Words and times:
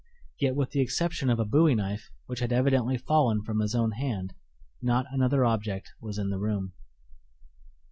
Yet 0.39 0.55
with 0.55 0.71
the 0.71 0.79
exception 0.79 1.29
of 1.29 1.39
a 1.39 1.45
bowie 1.45 1.75
knife, 1.75 2.09
which 2.25 2.39
had 2.39 2.51
evidently 2.51 2.97
fallen 2.97 3.43
from 3.43 3.59
his 3.59 3.75
own 3.75 3.91
hand, 3.91 4.33
not 4.81 5.05
another 5.11 5.45
object 5.45 5.91
was 6.01 6.17
in 6.17 6.31
the 6.31 6.39
room. 6.39 6.73